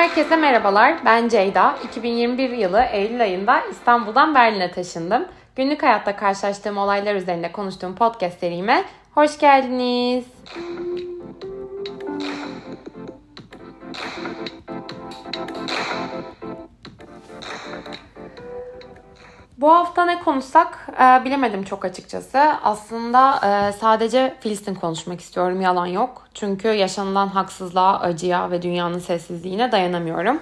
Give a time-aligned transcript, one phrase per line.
[0.00, 1.04] Herkese merhabalar.
[1.04, 1.76] Ben Ceyda.
[1.84, 5.24] 2021 yılı Eylül ayında İstanbul'dan Berlin'e taşındım.
[5.56, 8.84] Günlük hayatta karşılaştığım olaylar üzerinde konuştuğum podcast serime
[9.14, 10.24] hoş geldiniz.
[19.60, 22.38] Bu hafta ne konuşsak e, bilemedim çok açıkçası.
[22.62, 26.26] Aslında e, sadece Filistin konuşmak istiyorum yalan yok.
[26.34, 30.40] Çünkü yaşanılan haksızlığa, acıya ve dünyanın sessizliğine dayanamıyorum.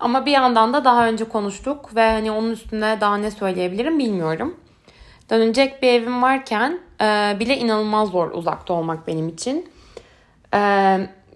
[0.00, 4.56] Ama bir yandan da daha önce konuştuk ve hani onun üstüne daha ne söyleyebilirim bilmiyorum.
[5.30, 9.68] Dönecek bir evim varken e, bile inanılmaz zor uzakta olmak benim için.
[10.54, 10.60] E,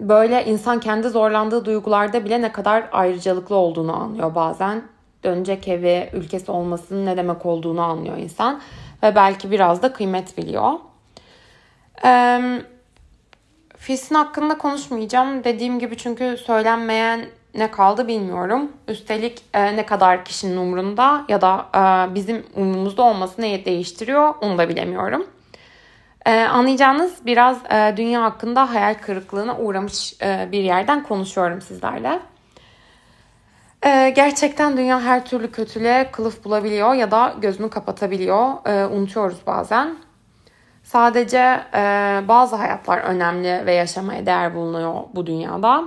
[0.01, 4.94] böyle insan kendi zorlandığı duygularda bile ne kadar ayrıcalıklı olduğunu anlıyor bazen
[5.25, 8.61] dönecek evi, ülkesi olmasının ne demek olduğunu anlıyor insan.
[9.03, 10.73] Ve belki biraz da kıymet biliyor.
[12.05, 12.41] Ee,
[13.77, 15.45] Filsin hakkında konuşmayacağım.
[15.45, 18.73] Dediğim gibi çünkü söylenmeyen ne kaldı bilmiyorum.
[18.89, 24.59] Üstelik e, ne kadar kişinin umrunda ya da e, bizim umrumuzda olması neyi değiştiriyor onu
[24.59, 25.27] da bilemiyorum.
[26.27, 32.21] E, anlayacağınız biraz e, dünya hakkında hayal kırıklığına uğramış e, bir yerden konuşuyorum sizlerle.
[33.87, 38.49] Ee, gerçekten dünya her türlü kötülüğe kılıf bulabiliyor ya da gözünü kapatabiliyor.
[38.67, 39.97] Ee, unutuyoruz bazen.
[40.83, 41.81] Sadece e,
[42.29, 45.85] bazı hayatlar önemli ve yaşamaya değer bulunuyor bu dünyada.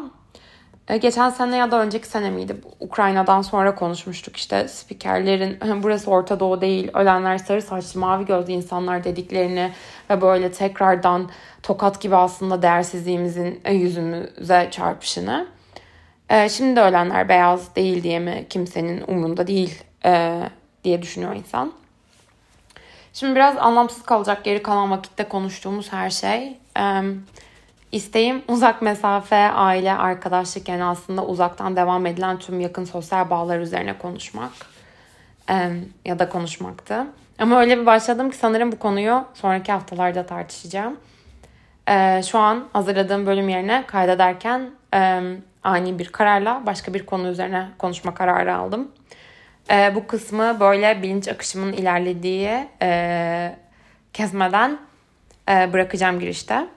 [0.87, 2.61] E, geçen sene ya da önceki sene miydi?
[2.79, 9.03] Ukrayna'dan sonra konuşmuştuk işte spikerlerin burası Orta Doğu değil, ölenler sarı saçlı mavi gözlü insanlar
[9.03, 9.71] dediklerini
[10.09, 11.29] ve böyle tekrardan
[11.63, 15.56] tokat gibi aslında değersizliğimizin yüzümüze çarpışını.
[16.29, 20.41] E, şimdi ölenler beyaz değil diye mi kimsenin umrunda değil e,
[20.83, 21.73] diye düşünüyor insan.
[23.13, 26.57] Şimdi biraz anlamsız kalacak geri kalan vakitte konuştuğumuz her şey.
[26.79, 27.01] E,
[27.91, 33.97] isteğim uzak mesafe, aile, arkadaşlık yani aslında uzaktan devam edilen tüm yakın sosyal bağlar üzerine
[33.97, 34.51] konuşmak.
[35.49, 35.69] E,
[36.05, 37.05] ya da konuşmaktı.
[37.39, 40.97] Ama öyle bir başladım ki sanırım bu konuyu sonraki haftalarda tartışacağım.
[41.89, 45.21] E, şu an hazırladığım bölüm yerine kaydederken e,
[45.67, 48.91] ani bir kararla başka bir konu üzerine konuşma kararı aldım.
[49.71, 53.55] E, bu kısmı böyle bilinç akışımın ilerlediği e,
[54.13, 54.79] kesmeden
[55.49, 56.67] e, bırakacağım girişte.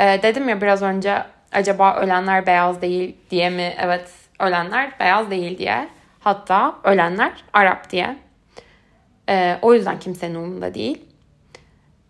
[0.00, 3.74] E, dedim ya biraz önce acaba ölenler beyaz değil diye mi?
[3.78, 4.10] Evet
[4.40, 5.88] ölenler beyaz değil diye.
[6.20, 8.16] Hatta ölenler Arap diye.
[9.28, 11.04] E, o yüzden kimsenin umurunda değil.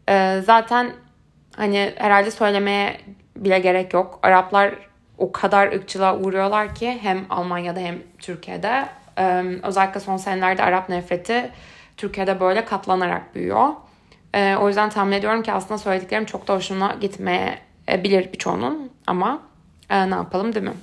[0.08, 0.92] E, zaten
[1.56, 3.00] hani herhalde söylemeye
[3.36, 4.18] bile gerek yok.
[4.22, 4.74] Araplar
[5.18, 8.86] o kadar ırkçılığa uğruyorlar ki hem Almanya'da hem Türkiye'de.
[9.62, 11.50] özellikle son senelerde Arap nefreti
[11.96, 13.68] Türkiye'de böyle katlanarak büyüyor.
[14.60, 18.90] o yüzden tahmin ediyorum ki aslında söylediklerim çok da hoşuna gitmeyebilir birçoğunun.
[19.06, 19.42] Ama
[19.90, 20.74] e, ne yapalım değil mi?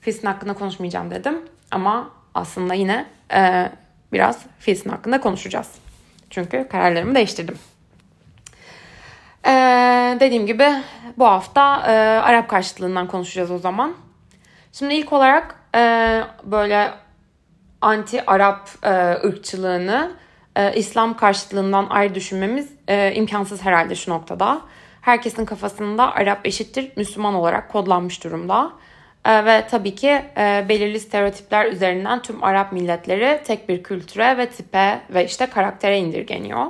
[0.00, 1.38] Filistin hakkında konuşmayacağım dedim.
[1.70, 3.70] Ama aslında yine e,
[4.12, 5.74] biraz Filistin hakkında konuşacağız.
[6.30, 7.58] Çünkü kararlarımı değiştirdim.
[9.46, 10.68] Ee, dediğim gibi
[11.18, 13.94] bu hafta e, Arap karşıtlığından konuşacağız o zaman.
[14.72, 16.90] Şimdi ilk olarak e, böyle
[17.82, 18.90] anti-Arap e,
[19.28, 20.12] ırkçılığını
[20.56, 24.60] e, İslam karşıtlığından ayrı düşünmemiz e, imkansız herhalde şu noktada.
[25.00, 28.72] Herkesin kafasında Arap eşittir Müslüman olarak kodlanmış durumda.
[29.24, 34.48] E, ve tabii ki e, belirli stereotipler üzerinden tüm Arap milletleri tek bir kültüre ve
[34.48, 36.66] tipe ve işte karaktere indirgeniyor.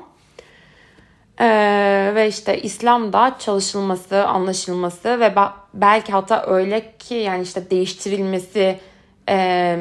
[1.41, 5.35] Ee, ve işte İslam'da çalışılması, anlaşılması ve
[5.75, 8.81] belki hatta öyle ki yani işte değiştirilmesi
[9.29, 9.77] e,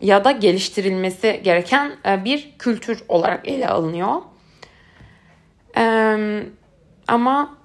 [0.00, 4.14] ya da geliştirilmesi gereken e, bir kültür olarak ele alınıyor.
[5.76, 6.16] E,
[7.08, 7.56] ama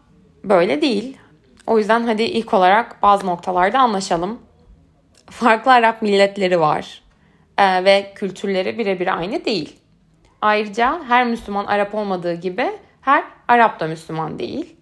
[0.43, 1.17] böyle değil.
[1.67, 4.39] O yüzden hadi ilk olarak bazı noktalarda anlaşalım.
[5.29, 7.01] Farklı Arap milletleri var
[7.57, 9.75] e, ve kültürleri birebir aynı değil.
[10.41, 14.75] Ayrıca her Müslüman Arap olmadığı gibi her Arap da Müslüman değil.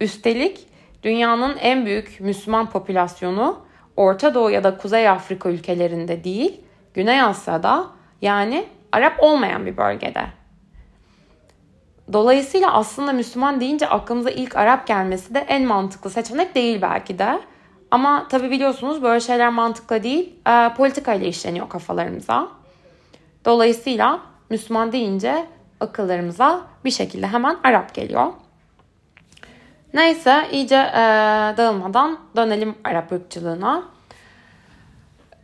[0.00, 0.66] Üstelik
[1.02, 3.60] dünyanın en büyük Müslüman popülasyonu
[3.96, 6.60] Orta Doğu ya da Kuzey Afrika ülkelerinde değil,
[6.94, 7.86] Güney Asya'da
[8.22, 10.26] yani Arap olmayan bir bölgede.
[12.12, 17.40] Dolayısıyla aslında Müslüman deyince aklımıza ilk Arap gelmesi de en mantıklı seçenek değil belki de.
[17.90, 22.48] Ama tabi biliyorsunuz böyle şeyler mantıklı değil, e, politika işleniyor kafalarımıza.
[23.44, 24.20] Dolayısıyla
[24.50, 25.46] Müslüman deyince
[25.80, 28.26] akıllarımıza bir şekilde hemen Arap geliyor.
[29.94, 31.00] Neyse iyice e,
[31.56, 33.82] dağılmadan dönelim Arap ırkçılığına.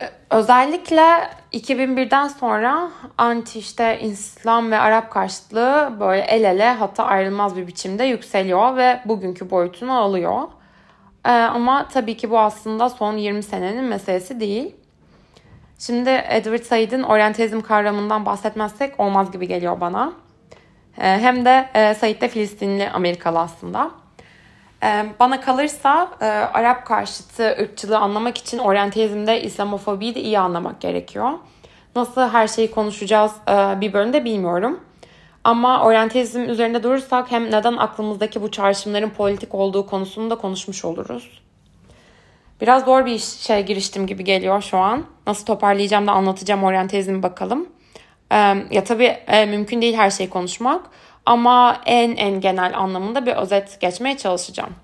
[0.01, 7.55] E, özellikle 2001'den sonra anti işte İslam ve Arap karşıtlığı böyle el ele hatta ayrılmaz
[7.55, 10.47] bir biçimde yükseliyor ve bugünkü boyutunu alıyor.
[11.25, 14.75] Ee, ama tabii ki bu aslında son 20 senenin meselesi değil.
[15.79, 20.13] Şimdi Edward Said'in oryantalizm kavramından bahsetmezsek olmaz gibi geliyor bana.
[20.97, 23.91] Ee, hem de e, Said de Filistinli Amerikalı aslında.
[24.83, 31.31] Ee, bana kalırsa e, Arap karşıtı ırkçılığı anlamak için oryantalizmde İslamofobiyi de iyi anlamak gerekiyor.
[31.95, 34.79] Nasıl her şeyi konuşacağız e, bir bölümde bilmiyorum.
[35.43, 41.41] Ama oryantalizm üzerinde durursak hem neden aklımızdaki bu çağrışımların politik olduğu konusunu da konuşmuş oluruz.
[42.61, 45.03] Biraz zor bir şey giriştim gibi geliyor şu an.
[45.27, 47.67] Nasıl toparlayacağım da anlatacağım oryantalizmi bakalım.
[48.31, 48.35] Ee,
[48.71, 50.81] ya tabii e, mümkün değil her şeyi konuşmak.
[51.25, 54.75] Ama en en genel anlamında bir özet geçmeye çalışacağım.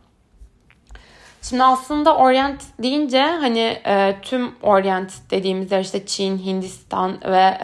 [1.41, 7.57] Şimdi aslında Orient deyince hani e, tüm Orient dediğimiz yer işte Çin, Hindistan ve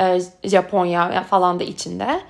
[0.43, 2.21] e, Japonya falan da içinde.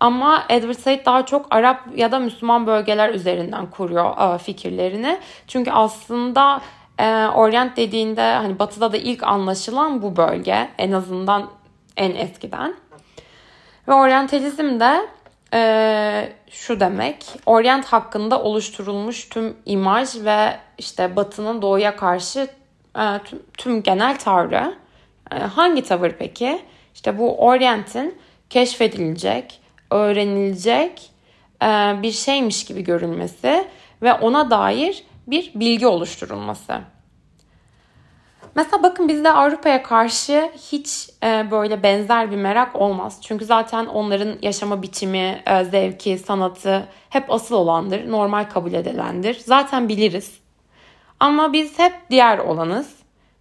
[0.00, 5.18] Ama Edward Said daha çok Arap ya da Müslüman bölgeler üzerinden kuruyor e, fikirlerini.
[5.48, 6.60] Çünkü aslında
[6.98, 11.50] e, Orient dediğinde hani batıda da ilk anlaşılan bu bölge en azından
[11.96, 12.74] en eskiden.
[13.88, 15.06] Ve oryantalizm de
[15.54, 17.26] e, şu demek.
[17.46, 22.48] Orient hakkında oluşturulmuş tüm imaj ve işte batının doğuya karşı
[22.98, 24.74] e, tüm, tüm genel tavrı.
[25.32, 26.62] E, hangi tavır peki?
[26.94, 28.18] İşte bu Orient'in
[28.50, 29.60] keşfedilecek,
[29.90, 31.10] öğrenilecek
[31.62, 31.66] e,
[32.02, 33.64] bir şeymiş gibi görülmesi
[34.02, 36.80] ve ona dair bir bilgi oluşturulması.
[38.56, 43.18] Mesela bakın bizde Avrupa'ya karşı hiç e, böyle benzer bir merak olmaz.
[43.22, 49.40] Çünkü zaten onların yaşama biçimi, e, zevki, sanatı hep asıl olandır, normal kabul edilendir.
[49.44, 50.38] Zaten biliriz.
[51.20, 52.96] Ama biz hep diğer olanız.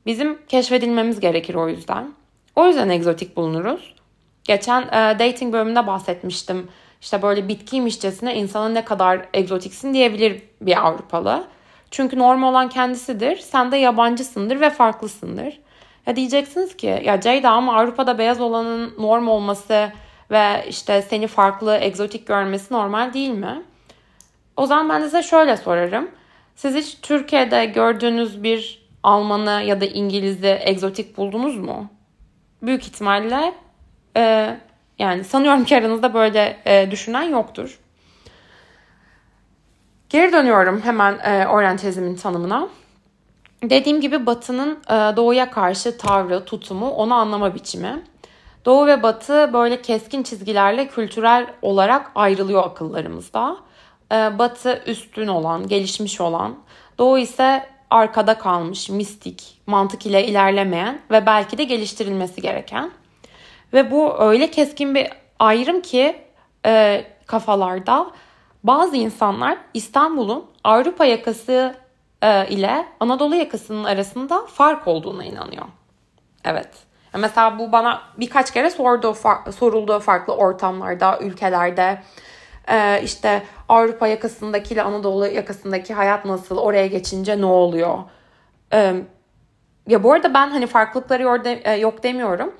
[0.06, 2.13] Bizim keşfedilmemiz gerekir o yüzden.
[2.56, 3.95] O yüzden egzotik bulunuruz.
[4.44, 6.68] Geçen e, dating bölümünde bahsetmiştim.
[7.01, 11.48] İşte böyle bitkiymişçesine insana ne kadar egzotiksin diyebilir bir Avrupalı.
[11.94, 13.38] Çünkü normal olan kendisidir.
[13.38, 15.60] Sen de yabancısındır ve farklısındır.
[16.07, 19.92] Ya diyeceksiniz ki ya Ceyda ama Avrupa'da beyaz olanın norm olması
[20.31, 23.62] ve işte seni farklı, egzotik görmesi normal değil mi?
[24.57, 26.12] O zaman ben de size şöyle sorarım.
[26.56, 31.89] Siz hiç Türkiye'de gördüğünüz bir Almanı ya da İngiliz'i egzotik buldunuz mu?
[32.62, 33.54] Büyük ihtimalle
[34.18, 34.56] e,
[35.00, 37.80] yani sanıyorum ki aranızda böyle e, düşünen yoktur.
[40.13, 42.68] Geri dönüyorum hemen e, oryantalizmin tanımına.
[43.63, 48.04] Dediğim gibi Batı'nın e, Doğu'ya karşı tavrı, tutumu, onu anlama biçimi.
[48.65, 53.57] Doğu ve Batı böyle keskin çizgilerle kültürel olarak ayrılıyor akıllarımızda.
[54.12, 56.56] E, batı üstün olan, gelişmiş olan,
[56.98, 62.92] Doğu ise arkada kalmış, mistik, mantık ile ilerlemeyen ve belki de geliştirilmesi gereken.
[63.74, 66.15] Ve bu öyle keskin bir ayrım ki
[66.65, 68.12] e, kafalarda
[68.63, 71.75] bazı insanlar İstanbul'un Avrupa yakası
[72.21, 75.65] e, ile Anadolu yakasının arasında fark olduğuna inanıyor.
[76.45, 76.69] Evet.
[77.18, 79.15] Mesela bu bana birkaç kere sordu,
[79.56, 82.01] soruldu farklı ortamlarda, ülkelerde.
[82.71, 87.98] Ee, işte Avrupa yakasındaki ile Anadolu yakasındaki hayat nasıl, oraya geçince ne oluyor?
[88.74, 88.94] Ee,
[89.88, 92.54] ya bu arada ben hani farklılıkları e, yok demiyorum.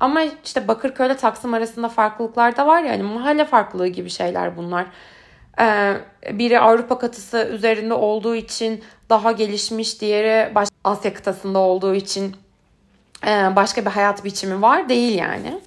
[0.00, 4.56] Ama işte Bakırköy ile Taksim arasında farklılıklar da var ya hani mahalle farklılığı gibi şeyler
[4.56, 4.86] bunlar.
[5.60, 5.96] Ee,
[6.32, 12.36] biri Avrupa kıtası üzerinde olduğu için daha gelişmiş, diğeri Asya kıtasında olduğu için
[13.26, 15.60] e, başka bir hayat biçimi var değil yani.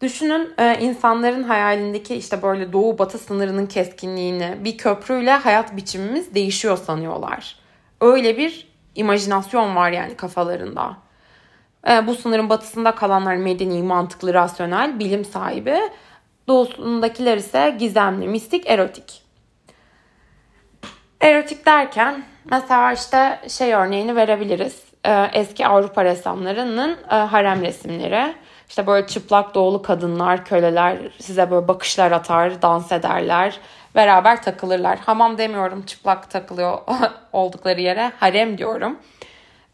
[0.00, 6.76] Düşünün e, insanların hayalindeki işte böyle doğu batı sınırının keskinliğini bir köprüyle hayat biçimimiz değişiyor
[6.76, 7.56] sanıyorlar.
[8.00, 10.96] Öyle bir imajinasyon var yani kafalarında.
[11.90, 15.78] E, bu sınırın batısında kalanlar medeni, mantıklı, rasyonel, bilim sahibi.
[16.48, 19.22] Doğusundakiler ise gizemli, mistik, erotik.
[21.20, 24.82] Erotik derken mesela işte şey örneğini verebiliriz.
[25.04, 28.34] Ee, eski Avrupa ressamlarının e, harem resimleri.
[28.68, 33.60] İşte böyle çıplak doğulu kadınlar, köleler size böyle bakışlar atar, dans ederler,
[33.94, 34.98] beraber takılırlar.
[34.98, 36.78] Hamam demiyorum çıplak takılıyor
[37.32, 38.98] oldukları yere, harem diyorum.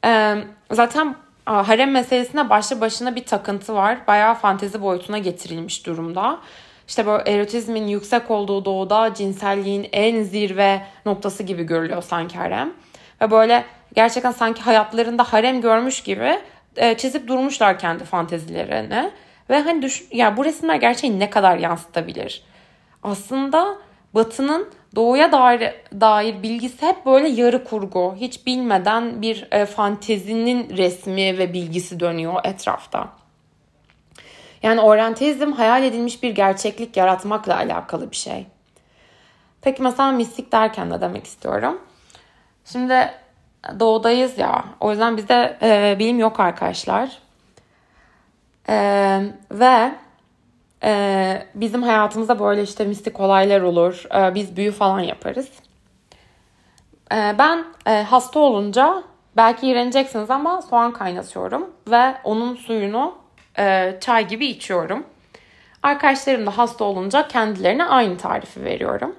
[0.05, 0.37] Ee,
[0.71, 3.99] zaten harem meselesine başlı başına bir takıntı var.
[4.07, 6.39] Bayağı fantezi boyutuna getirilmiş durumda.
[6.89, 12.73] İşte böyle erotizmin yüksek olduğu doğuda cinselliğin en zirve noktası gibi görülüyor sanki harem.
[13.21, 13.65] Ve böyle
[13.95, 16.39] gerçekten sanki hayatlarında harem görmüş gibi
[16.77, 19.11] e, çizip durmuşlar kendi fantezilerini.
[19.51, 22.43] Ve hani düşün, ya bu resimler gerçeği ne kadar yansıtabilir?
[23.03, 23.77] Aslında
[24.15, 28.17] Batı'nın doğuya dair, dair bilgisi hep böyle yarı kurgu.
[28.21, 33.09] Hiç bilmeden bir e, fantezinin resmi ve bilgisi dönüyor etrafta.
[34.65, 38.47] Yani oryantalizm hayal edilmiş bir gerçeklik yaratmakla alakalı bir şey.
[39.63, 41.81] Peki mesela mistik derken ne demek istiyorum?
[42.65, 43.11] Şimdi
[43.81, 44.65] doğudayız ya.
[44.81, 47.19] O yüzden bizde e, bilim yok arkadaşlar.
[48.69, 49.93] Ee, ve
[50.85, 54.05] e, bizim hayatımızda böyle işte mistik olaylar olur.
[54.15, 55.49] Ee, biz büyü falan yaparız.
[57.13, 59.03] Ee, ben e, hasta olunca
[59.37, 63.24] belki iğreneceksiniz ama soğan kaynatıyorum ve onun suyunu
[63.59, 65.07] e, çay gibi içiyorum.
[65.83, 69.17] Arkadaşlarım da hasta olunca kendilerine aynı tarifi veriyorum.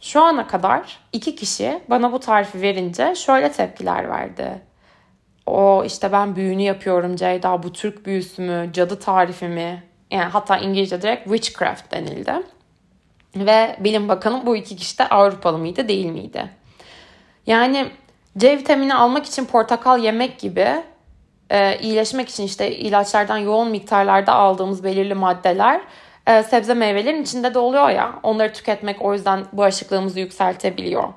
[0.00, 4.62] Şu ana kadar iki kişi bana bu tarifi verince şöyle tepkiler verdi.
[5.46, 9.82] O işte ben büyünü yapıyorum Ceyda bu Türk büyüsü mü, cadı tarifi mi?
[10.10, 12.32] Yani hatta İngilizce direkt witchcraft denildi.
[13.36, 16.50] Ve bilim bakanı bu iki kişi de Avrupalı mıydı değil miydi?
[17.46, 17.86] Yani
[18.38, 20.68] C vitamini almak için portakal yemek gibi
[21.50, 25.80] e, iyileşmek için işte ilaçlardan yoğun miktarlarda aldığımız belirli maddeler
[26.26, 28.14] e, sebze meyvelerin içinde de oluyor ya.
[28.22, 31.08] Onları tüketmek o yüzden bağışıklığımızı yükseltebiliyor.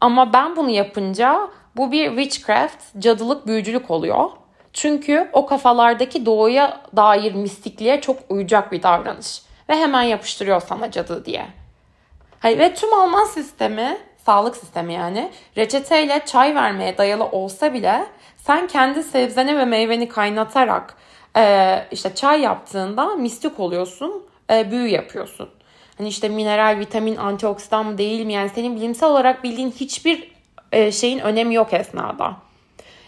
[0.00, 4.30] Ama ben bunu yapınca bu bir witchcraft, cadılık, büyücülük oluyor.
[4.72, 9.42] Çünkü o kafalardaki doğuya dair mistikliğe çok uyacak bir davranış.
[9.68, 11.46] Ve hemen yapıştırıyor sana cadı diye.
[12.40, 18.06] Hayır, ve tüm Alman sistemi, sağlık sistemi yani, reçeteyle çay vermeye dayalı olsa bile
[18.46, 20.94] sen kendi sebzeni ve meyveni kaynatarak
[21.36, 25.48] e, işte çay yaptığında mistik oluyorsun, e, büyü yapıyorsun.
[25.98, 28.32] Hani işte mineral, vitamin, antioksidan mı değil mi?
[28.32, 30.32] Yani senin bilimsel olarak bildiğin hiçbir
[30.72, 32.36] e, şeyin önemi yok esnada.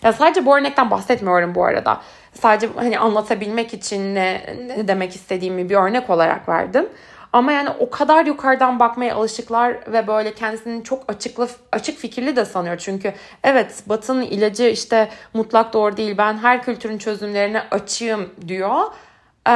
[0.03, 2.01] Ya sadece bu örnekten bahsetmiyorum bu arada.
[2.33, 6.89] Sadece hani anlatabilmek için ne, ne demek istediğimi bir örnek olarak verdim.
[7.33, 12.45] Ama yani o kadar yukarıdan bakmaya alışıklar ve böyle kendisinin çok açıklı açık fikirli de
[12.45, 12.79] sanıyor.
[12.79, 16.19] Çünkü evet Batı'nın ilacı işte mutlak doğru değil.
[16.19, 18.83] Ben her kültürün çözümlerine açığım diyor.
[19.49, 19.53] Ee,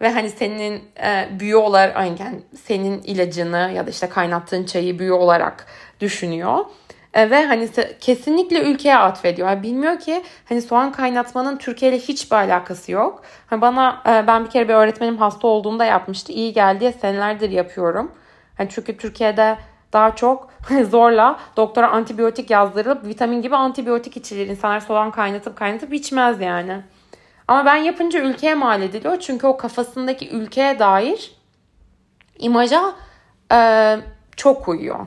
[0.00, 5.12] ve hani senin e, büyü olarak yani senin ilacını ya da işte kaynattığın çayı büyü
[5.12, 5.66] olarak
[6.00, 6.58] düşünüyor.
[7.14, 7.68] E, ve hani
[8.00, 9.48] kesinlikle ülkeye atfediyor.
[9.48, 13.22] Yani bilmiyor ki hani soğan kaynatmanın Türkiye ile hiçbir alakası yok.
[13.46, 16.32] Hani bana e, ben bir kere bir öğretmenim hasta olduğunda yapmıştı.
[16.32, 18.12] İyi geldi diye senelerdir yapıyorum.
[18.56, 19.56] Hani çünkü Türkiye'de
[19.92, 20.50] daha çok
[20.90, 24.48] zorla doktora antibiyotik yazdırılıp vitamin gibi antibiyotik içilir.
[24.48, 26.80] İnsanlar soğan kaynatıp kaynatıp içmez yani.
[27.48, 29.18] Ama ben yapınca ülkeye mal ediliyor.
[29.20, 31.32] Çünkü o kafasındaki ülkeye dair
[32.38, 32.92] imaja
[33.52, 33.96] e,
[34.36, 35.06] çok uyuyor.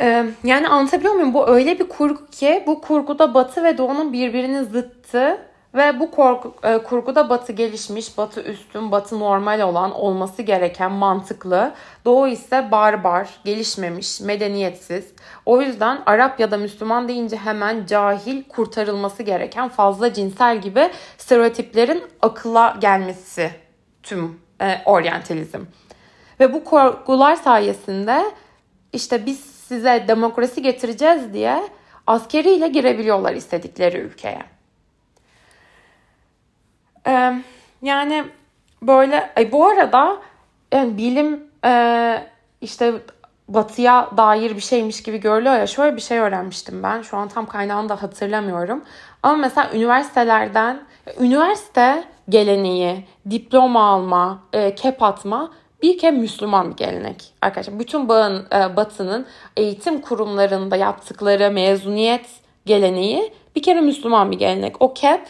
[0.00, 1.34] Ee, yani anlatabiliyor muyum?
[1.34, 5.38] Bu öyle bir kurgu ki bu kurguda Batı ve Doğu'nun birbirinin zıttı
[5.74, 11.72] ve bu korku, e, kurguda Batı gelişmiş, Batı üstün, Batı normal olan olması gereken mantıklı.
[12.04, 15.12] Doğu ise barbar, gelişmemiş, medeniyetsiz.
[15.46, 22.04] O yüzden Arap ya da Müslüman deyince hemen cahil, kurtarılması gereken fazla cinsel gibi stereotiplerin
[22.22, 23.50] akılla gelmesi
[24.02, 25.60] tüm e, oryantalizm.
[26.40, 28.24] Ve bu korkular sayesinde
[28.92, 31.68] işte biz size demokrasi getireceğiz diye
[32.06, 34.42] askeriyle girebiliyorlar istedikleri ülkeye.
[37.06, 37.42] Ee,
[37.82, 38.24] yani
[38.82, 40.16] böyle ay bu arada
[40.72, 42.22] yani bilim e,
[42.60, 42.94] işte
[43.48, 47.02] batıya dair bir şeymiş gibi görülüyor ya şöyle bir şey öğrenmiştim ben.
[47.02, 48.84] Şu an tam kaynağını da hatırlamıyorum.
[49.22, 50.80] Ama mesela üniversitelerden
[51.20, 57.24] üniversite geleneği, diploma alma, e, kep atma bir kere Müslüman bir gelenek.
[57.42, 62.26] Arkadaşlar bütün bağın, e, Batı'nın eğitim kurumlarında yaptıkları mezuniyet
[62.66, 64.82] geleneği bir kere Müslüman bir gelenek.
[64.82, 65.20] O kep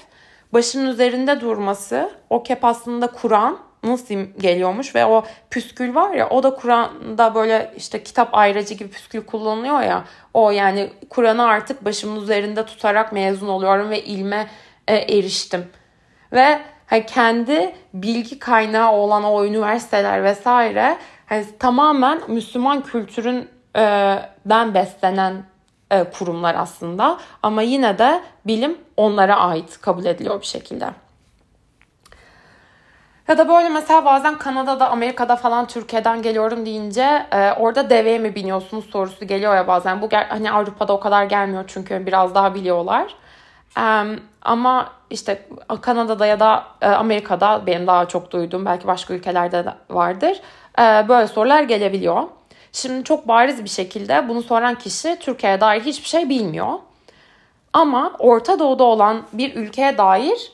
[0.52, 6.42] başının üzerinde durması, o kep aslında Kur'an nasıl geliyormuş ve o püskül var ya o
[6.42, 12.22] da Kur'an'da böyle işte kitap ayracı gibi püskül kullanılıyor ya o yani Kur'an'ı artık başımın
[12.22, 14.46] üzerinde tutarak mezun oluyorum ve ilme
[14.88, 15.66] e, eriştim.
[16.32, 16.58] Ve
[16.88, 25.44] hani kendi bilgi kaynağı olan o üniversiteler vesaire hani tamamen Müslüman kültüründen beslenen
[25.90, 30.86] e, kurumlar aslında ama yine de bilim onlara ait kabul ediliyor bir şekilde.
[33.28, 38.34] Ya da böyle mesela bazen Kanada'da, Amerika'da falan Türkiye'den geliyorum deyince e, orada deveye mi
[38.34, 40.02] biniyorsunuz sorusu geliyor ya bazen.
[40.02, 43.14] Bu hani Avrupa'da o kadar gelmiyor çünkü biraz daha biliyorlar.
[44.42, 45.46] Ama işte
[45.80, 50.40] Kanada'da ya da e, Amerika'da benim daha çok duyduğum belki başka ülkelerde de vardır.
[50.78, 52.22] E, böyle sorular gelebiliyor.
[52.72, 56.72] Şimdi çok bariz bir şekilde bunu soran kişi Türkiye'ye dair hiçbir şey bilmiyor.
[57.72, 60.52] Ama Orta Doğu'da olan bir ülkeye dair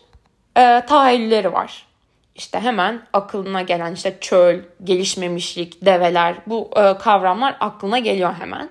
[0.56, 1.86] e, tahayyülleri var.
[2.34, 8.68] İşte hemen aklına gelen işte çöl, gelişmemişlik, develer bu e, kavramlar aklına geliyor hemen.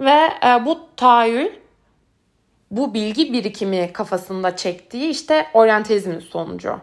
[0.00, 1.48] Ve e, bu tahayyül
[2.70, 6.76] bu bilgi birikimi kafasında çektiği işte oryantalizmin sonucu.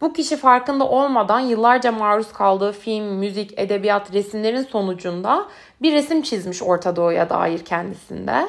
[0.00, 5.48] Bu kişi farkında olmadan yıllarca maruz kaldığı film, müzik, edebiyat, resimlerin sonucunda
[5.82, 8.48] bir resim çizmiş Orta Doğu'ya dair kendisinde.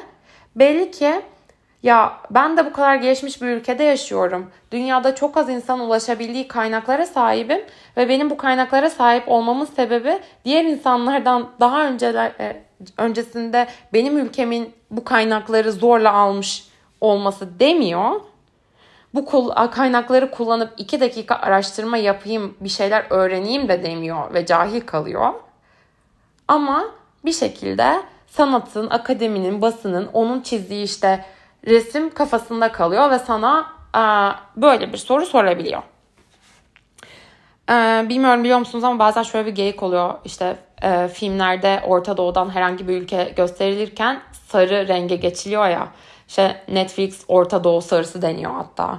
[0.56, 1.22] Belli ki
[1.82, 4.50] Ya ben de bu kadar gelişmiş bir ülkede yaşıyorum.
[4.72, 7.60] Dünyada çok az insan ulaşabildiği kaynaklara sahibim
[7.96, 12.62] ve benim bu kaynaklara sahip olmamın sebebi diğer insanlardan daha önceler e,
[12.98, 16.64] öncesinde benim ülkemin bu kaynakları zorla almış
[17.04, 18.20] olması demiyor.
[19.14, 25.32] Bu kaynakları kullanıp iki dakika araştırma yapayım, bir şeyler öğreneyim de demiyor ve cahil kalıyor.
[26.48, 26.84] Ama
[27.24, 31.24] bir şekilde sanatın, akademinin, basının onun çizdiği işte
[31.66, 33.72] resim kafasında kalıyor ve sana
[34.56, 35.82] böyle bir soru sorabiliyor.
[37.70, 40.14] E, bilmiyorum biliyor musunuz ama bazen şöyle bir geyik oluyor.
[40.24, 45.88] İşte e, filmlerde Orta Doğu'dan herhangi bir ülke gösterilirken sarı renge geçiliyor ya.
[46.28, 48.98] İşte Netflix Orta Doğu sarısı deniyor hatta.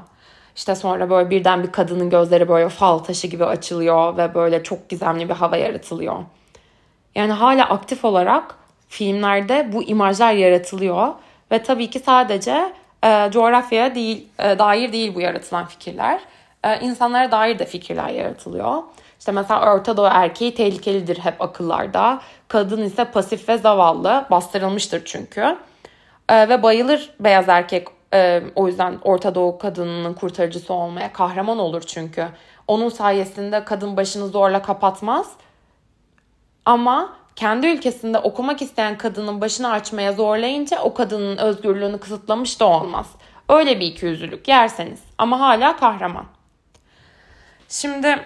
[0.56, 4.90] İşte sonra böyle birden bir kadının gözleri böyle fal taşı gibi açılıyor ve böyle çok
[4.90, 6.16] gizemli bir hava yaratılıyor.
[7.16, 8.56] Yani hala aktif olarak
[8.90, 11.14] filmlerde bu imajlar yaratılıyor
[11.52, 16.20] ve tabii ki sadece e, coğrafyaya değil, e, dair değil bu yaratılan fikirler.
[16.64, 18.84] E, insanlara dair de fikirler yaratılıyor.
[19.20, 22.22] İşte mesela Orta Doğu erkeği tehlikelidir hep akıllarda.
[22.48, 24.26] Kadın ise pasif ve zavallı.
[24.32, 25.58] Bastırılmıştır çünkü.
[26.30, 31.82] E, ve bayılır beyaz erkek e, o yüzden Orta Doğu kadınının kurtarıcısı olmaya kahraman olur
[31.82, 32.28] çünkü.
[32.68, 35.32] Onun sayesinde kadın başını zorla kapatmaz.
[36.66, 43.08] Ama kendi ülkesinde okumak isteyen kadının başını açmaya zorlayınca o kadının özgürlüğünü kısıtlamış da olmaz.
[43.50, 46.26] Öyle bir ikiyüzlülük yerseniz ama hala kahraman.
[47.70, 48.26] Şimdi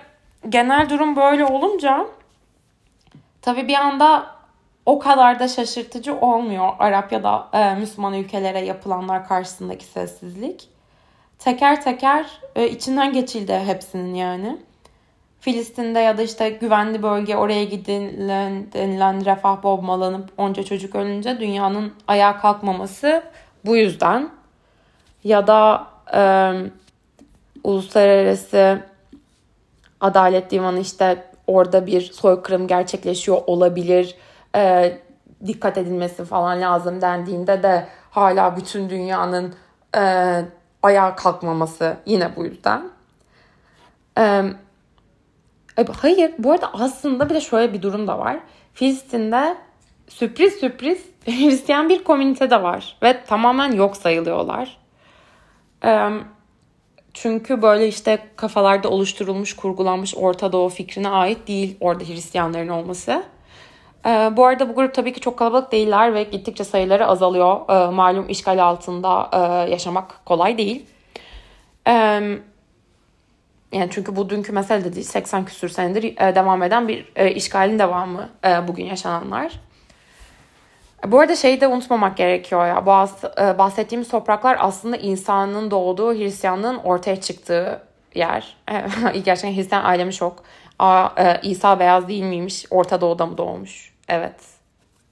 [0.50, 2.06] genel durum böyle olunca
[3.42, 4.39] tabii bir anda
[4.90, 10.68] o kadar da şaşırtıcı olmuyor Arap ya da e, Müslüman ülkelere yapılanlar karşısındaki sessizlik.
[11.40, 14.58] Teker teker e, içinden geçildi hepsinin yani.
[15.40, 21.94] Filistin'de ya da işte güvenli bölge oraya gidilen denilen refah bombalanıp onca çocuk ölünce dünyanın
[22.08, 23.24] ayağa kalkmaması
[23.66, 24.30] bu yüzden.
[25.24, 26.22] Ya da e,
[27.64, 28.80] uluslararası
[30.02, 34.16] adalet divanı işte orada bir soykırım gerçekleşiyor olabilir.
[34.56, 34.98] E,
[35.46, 39.56] dikkat edilmesi falan lazım dendiğinde de hala bütün dünyanın
[39.98, 40.02] e,
[40.84, 42.90] ayağa kalkmaması yine bu yüzden.
[45.78, 48.40] Evet Hayır bu arada aslında bir de şöyle bir durum da var.
[48.74, 49.58] Filistin'de
[50.08, 52.98] sürpriz sürpriz Hristiyan bir komünite de var.
[53.04, 54.78] Ve tamamen yok sayılıyorlar.
[57.14, 63.24] Çünkü böyle işte kafalarda oluşturulmuş, kurgulanmış Orta Doğu fikrine ait değil orada Hristiyanların olması.
[64.06, 67.70] Bu arada bu grup tabii ki çok kalabalık değiller ve gittikçe sayıları azalıyor.
[67.92, 69.30] Malum işgal altında
[69.70, 70.86] yaşamak kolay değil.
[73.72, 75.06] Yani çünkü bu dünkü mesele de değil.
[75.06, 79.60] 80 küsür senedir e, devam eden bir e, işgalin devamı e, bugün yaşananlar.
[81.08, 82.86] Bu arada şeyi de unutmamak gerekiyor ya.
[82.86, 82.92] Bu
[83.42, 87.82] e, bahsettiğimiz topraklar aslında insanın doğduğu Hristiyanlığın ortaya çıktığı
[88.16, 88.58] yer.
[89.26, 90.44] Gerçekten Hristiyan ailemi şok.
[90.80, 92.66] Aa, e, İsa beyaz değil miymiş?
[92.70, 93.94] Orta Doğu'da mı doğmuş?
[94.08, 94.36] Evet.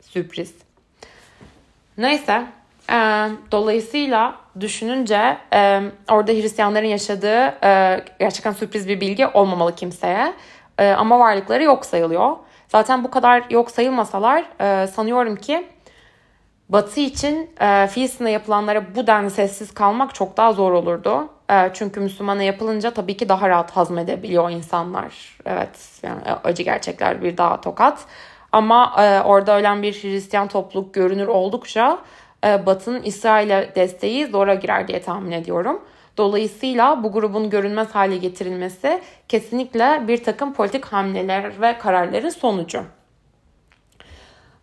[0.01, 0.55] Sürpriz.
[1.97, 2.45] Neyse.
[2.91, 2.95] E,
[3.51, 10.33] dolayısıyla düşününce e, orada Hristiyanların yaşadığı e, gerçekten sürpriz bir bilgi olmamalı kimseye.
[10.77, 12.37] E, ama varlıkları yok sayılıyor.
[12.67, 15.67] Zaten bu kadar yok sayılmasalar e, sanıyorum ki
[16.69, 21.29] Batı için e, Filistin'de yapılanlara bu denli sessiz kalmak çok daha zor olurdu.
[21.51, 25.37] E, çünkü Müslümana yapılınca tabii ki daha rahat hazmedebiliyor insanlar.
[25.45, 28.05] Evet yani acı gerçekler bir daha tokat.
[28.51, 31.99] Ama e, orada ölen bir Hristiyan topluluk görünür oldukça
[32.45, 35.81] e, Batı'nın İsrail'e desteği zora girer diye tahmin ediyorum.
[36.17, 42.83] Dolayısıyla bu grubun görünmez hale getirilmesi kesinlikle bir takım politik hamleler ve kararların sonucu.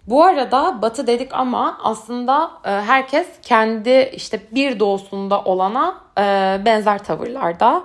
[0.07, 6.23] Bu arada Batı dedik ama aslında e, herkes kendi işte bir doğusunda olana e,
[6.65, 7.85] benzer tavırlarda.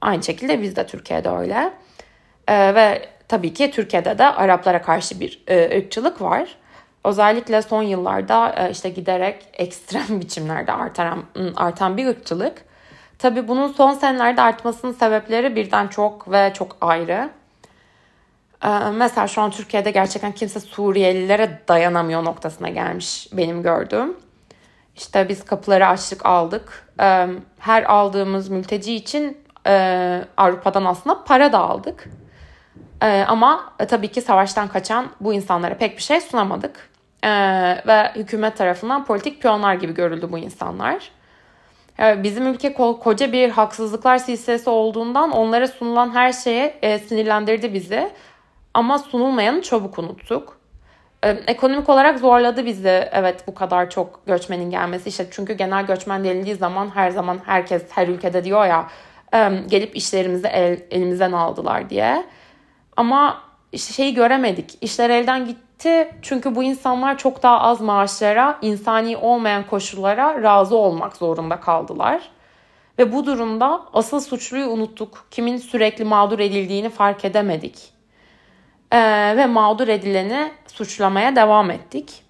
[0.00, 1.72] Aynı şekilde biz de Türkiye'de öyle.
[2.48, 5.44] Ve tabii ki Türkiye'de de Araplara karşı bir
[5.76, 6.56] ırkçılık var.
[7.04, 11.24] Özellikle son yıllarda e, işte giderek ekstrem biçimlerde artan,
[11.56, 12.64] artan bir ırkçılık.
[13.18, 17.30] Tabii bunun son senelerde artmasının sebepleri birden çok ve çok ayrı.
[18.64, 24.16] E, mesela şu an Türkiye'de gerçekten kimse Suriyelilere dayanamıyor noktasına gelmiş benim gördüğüm.
[24.96, 26.88] İşte biz kapıları açtık aldık.
[27.00, 27.26] E,
[27.58, 29.38] her aldığımız mülteci için
[30.36, 32.08] Avrupa'dan aslında para da aldık.
[33.26, 36.90] Ama tabii ki savaştan kaçan bu insanlara pek bir şey sunamadık.
[37.24, 37.28] Ee,
[37.86, 41.10] ve hükümet tarafından politik piyonlar gibi görüldü bu insanlar.
[41.98, 48.10] Bizim ülke koca bir haksızlıklar silsilesi olduğundan onlara sunulan her şeye e, sinirlendirdi bizi.
[48.74, 50.60] Ama sunulmayanı çabuk unuttuk.
[51.22, 55.08] e, ekonomik olarak zorladı bizi evet bu kadar çok göçmenin gelmesi.
[55.08, 58.88] İşte çünkü genel göçmen denildiği zaman her zaman herkes her ülkede diyor ya
[59.34, 62.26] e, gelip işlerimizi el, elimizden aldılar diye.
[62.96, 64.78] Ama işte şeyi göremedik.
[64.80, 71.16] İşler elden gitti çünkü bu insanlar çok daha az maaşlara, insani olmayan koşullara razı olmak
[71.16, 72.30] zorunda kaldılar.
[72.98, 75.26] Ve bu durumda asıl suçluyu unuttuk.
[75.30, 77.99] Kimin sürekli mağdur edildiğini fark edemedik.
[78.92, 82.22] Ee, ve mağdur edileni suçlamaya devam ettik.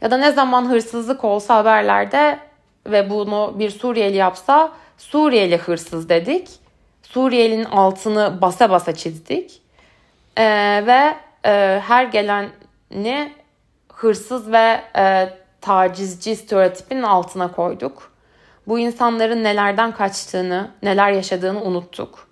[0.00, 2.38] Ya da ne zaman hırsızlık olsa haberlerde
[2.86, 6.48] ve bunu bir Suriyeli yapsa Suriyeli hırsız dedik.
[7.02, 9.62] Suriyelinin altını basa basa çizdik.
[10.38, 11.14] Ee, ve
[11.46, 13.32] e, her geleni
[13.92, 15.28] hırsız ve e,
[15.60, 18.12] tacizci stereotipin altına koyduk.
[18.66, 22.28] Bu insanların nelerden kaçtığını, neler yaşadığını unuttuk.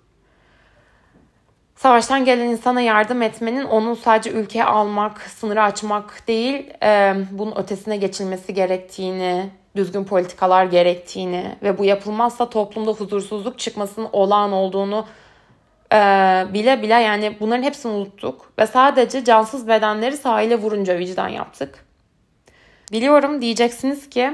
[1.83, 7.97] Savaştan gelen insana yardım etmenin onu sadece ülkeye almak, sınırı açmak değil, e, bunun ötesine
[7.97, 15.05] geçilmesi gerektiğini, düzgün politikalar gerektiğini ve bu yapılmazsa toplumda huzursuzluk çıkmasının olağan olduğunu
[15.93, 15.97] e,
[16.53, 21.85] bile bile yani bunların hepsini unuttuk ve sadece cansız bedenleri sahile vurunca vicdan yaptık.
[22.91, 24.33] Biliyorum diyeceksiniz ki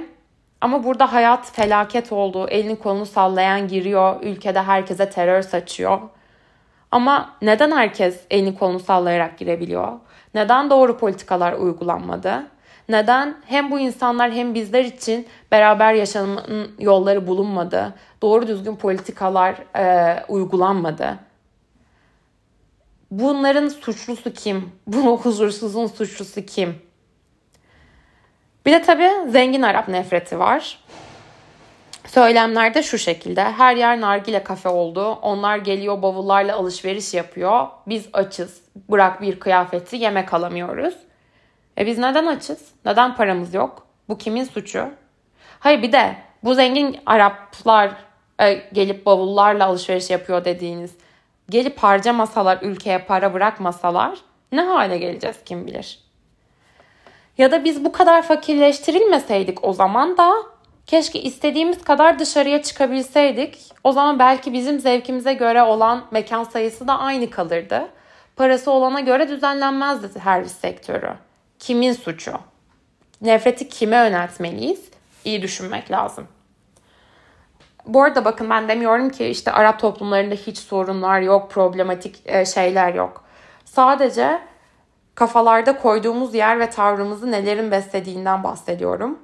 [0.61, 2.47] ama burada hayat felaket oldu.
[2.49, 4.21] Elini kolunu sallayan giriyor.
[4.21, 5.99] Ülkede herkese terör saçıyor.
[6.91, 9.99] Ama neden herkes elini kolunu sallayarak girebiliyor?
[10.33, 12.47] Neden doğru politikalar uygulanmadı?
[12.89, 17.93] Neden hem bu insanlar hem bizler için beraber yaşamanın yolları bulunmadı?
[18.21, 21.19] Doğru düzgün politikalar e, uygulanmadı?
[23.11, 24.71] Bunların suçlusu kim?
[24.87, 26.75] Bu huzursuzun suçlusu kim?
[28.65, 30.79] Bir de tabii zengin Arap nefreti var.
[32.13, 33.43] Söylemlerde şu şekilde.
[33.43, 35.11] Her yer nargile kafe oldu.
[35.11, 37.67] Onlar geliyor bavullarla alışveriş yapıyor.
[37.87, 38.61] Biz açız.
[38.89, 40.93] Bırak bir kıyafeti yemek alamıyoruz.
[41.77, 42.71] E biz neden açız?
[42.85, 43.87] Neden paramız yok?
[44.09, 44.89] Bu kimin suçu?
[45.59, 47.91] Hayır bir de bu zengin Araplar
[48.41, 50.91] e, gelip bavullarla alışveriş yapıyor dediğiniz
[51.49, 54.19] gelip harcamasalar ülkeye para bırakmasalar
[54.51, 55.99] ne hale geleceğiz kim bilir.
[57.37, 60.33] Ya da biz bu kadar fakirleştirilmeseydik o zaman da
[60.89, 63.71] keşke istediğimiz kadar dışarıya çıkabilseydik.
[63.83, 67.89] O zaman belki bizim zevkimize göre olan mekan sayısı da aynı kalırdı.
[68.35, 71.13] Parası olana göre düzenlenmezdi servis sektörü.
[71.59, 72.31] Kimin suçu?
[73.21, 74.89] Nefreti kime yöneltmeliyiz?
[75.25, 76.27] İyi düşünmek lazım.
[77.85, 82.93] Bu arada bakın ben demiyorum ki işte Arap toplumlarında hiç sorunlar yok, problematik e, şeyler
[82.93, 83.23] yok.
[83.65, 84.39] Sadece
[85.15, 89.19] kafalarda koyduğumuz yer ve tavrımızı nelerin beslediğinden bahsediyorum.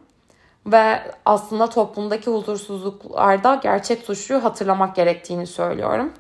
[0.66, 6.14] Ve aslında toplumdaki huzursuzluklarda gerçek suçluyu hatırlamak gerektiğini söylüyorum.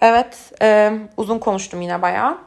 [0.00, 2.38] Evet, e, uzun konuştum yine bayağı.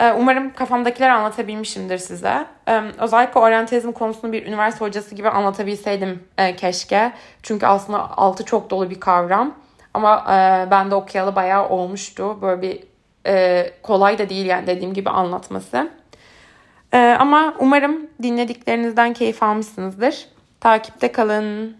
[0.00, 2.46] E, umarım kafamdakiler anlatabilmişimdir size.
[2.68, 7.12] E, özellikle oryantalizm konusunu bir üniversite hocası gibi anlatabilseydim e, keşke.
[7.42, 9.54] Çünkü aslında altı çok dolu bir kavram.
[9.94, 12.42] Ama e, ben de okuyalı bayağı olmuştu.
[12.42, 12.84] Böyle bir
[13.26, 15.90] e, kolay da değil yani dediğim gibi anlatması.
[16.92, 20.26] E, ama umarım dinlediklerinizden keyif almışsınızdır.
[20.60, 21.76] Takipte kalın.